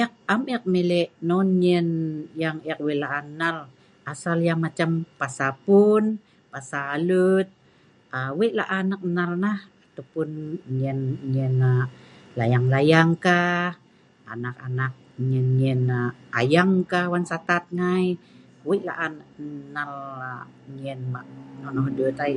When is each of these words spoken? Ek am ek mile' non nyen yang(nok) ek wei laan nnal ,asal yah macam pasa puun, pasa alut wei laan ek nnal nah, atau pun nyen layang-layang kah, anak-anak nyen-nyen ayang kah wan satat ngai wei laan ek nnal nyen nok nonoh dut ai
Ek 0.00 0.10
am 0.34 0.42
ek 0.56 0.62
mile' 0.74 1.12
non 1.28 1.46
nyen 1.62 1.88
yang(nok) 2.40 2.68
ek 2.72 2.78
wei 2.84 2.96
laan 3.02 3.24
nnal 3.30 3.56
,asal 4.12 4.38
yah 4.46 4.58
macam 4.64 4.90
pasa 5.20 5.46
puun, 5.64 6.04
pasa 6.52 6.78
alut 6.96 7.46
wei 8.38 8.50
laan 8.58 8.86
ek 8.96 9.02
nnal 9.12 9.32
nah, 9.44 9.58
atau 9.86 10.04
pun 10.12 10.28
nyen 10.80 11.54
layang-layang 12.38 13.12
kah, 13.24 13.66
anak-anak 14.34 14.92
nyen-nyen 15.28 15.80
ayang 16.40 16.72
kah 16.92 17.06
wan 17.12 17.24
satat 17.30 17.64
ngai 17.78 18.06
wei 18.68 18.80
laan 18.88 19.12
ek 19.24 19.32
nnal 19.56 19.92
nyen 20.78 21.00
nok 21.14 21.26
nonoh 21.62 21.86
dut 21.96 22.18
ai 22.26 22.32